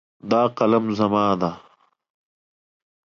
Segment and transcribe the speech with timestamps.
[0.29, 1.51] دا قلم زما ده